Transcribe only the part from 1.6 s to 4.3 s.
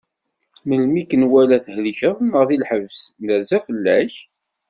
thelkeḍ neɣ di lḥebs, nerza fell-ak?